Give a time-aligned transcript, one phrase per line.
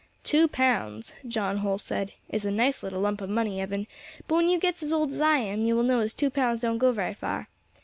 [0.23, 3.85] "Two pounds," John Holl said, "is a nice little lump of money, Evan;
[4.27, 6.61] but when you gets as old as I am you will know as two pounds
[6.61, 7.49] don't go wery far.